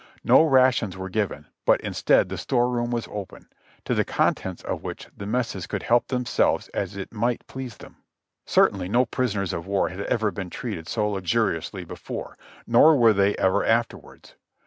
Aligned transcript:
No 0.23 0.41
rations 0.41 0.95
w^ere 0.95 1.11
given, 1.11 1.45
but 1.63 1.79
instead 1.81 2.27
the 2.27 2.37
store 2.39 2.71
room 2.71 2.89
was 2.89 3.07
open, 3.11 3.47
to 3.85 3.93
the 3.93 4.03
contents 4.03 4.63
of 4.63 4.81
which 4.81 5.07
the 5.15 5.27
messes 5.27 5.67
could 5.67 5.83
help 5.83 6.07
themselves 6.07 6.69
as 6.69 6.97
it 6.97 7.13
might 7.13 7.45
please 7.45 7.77
them. 7.77 7.97
Certainly 8.43 8.89
no 8.89 9.05
prisoners 9.05 9.53
of 9.53 9.67
war 9.67 9.89
had 9.89 10.01
ever 10.01 10.31
been 10.31 10.49
treated 10.49 10.87
so 10.87 11.07
luxuriously 11.07 11.85
before, 11.85 12.35
nor 12.65 12.95
were 12.95 13.13
they 13.13 13.35
ever 13.37 13.63
afterwards. 13.63 14.33